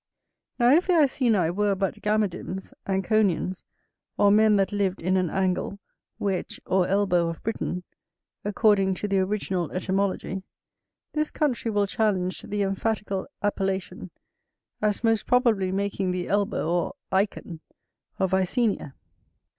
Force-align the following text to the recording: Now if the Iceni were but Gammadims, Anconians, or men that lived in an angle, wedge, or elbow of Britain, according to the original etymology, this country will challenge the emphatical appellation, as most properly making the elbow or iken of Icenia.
Now 0.57 0.69
if 0.71 0.87
the 0.87 0.93
Iceni 0.95 1.51
were 1.51 1.75
but 1.75 2.01
Gammadims, 2.01 2.73
Anconians, 2.87 3.63
or 4.17 4.31
men 4.31 4.55
that 4.55 4.71
lived 4.71 4.99
in 4.99 5.15
an 5.15 5.29
angle, 5.29 5.77
wedge, 6.17 6.59
or 6.65 6.87
elbow 6.87 7.27
of 7.27 7.43
Britain, 7.43 7.83
according 8.43 8.95
to 8.95 9.07
the 9.07 9.19
original 9.19 9.71
etymology, 9.71 10.41
this 11.13 11.29
country 11.29 11.69
will 11.69 11.85
challenge 11.85 12.41
the 12.41 12.63
emphatical 12.63 13.27
appellation, 13.43 14.09
as 14.81 15.03
most 15.03 15.27
properly 15.27 15.71
making 15.71 16.09
the 16.09 16.27
elbow 16.27 16.67
or 16.67 16.93
iken 17.11 17.59
of 18.17 18.33
Icenia. 18.33 18.95